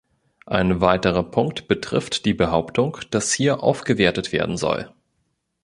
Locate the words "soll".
4.57-4.91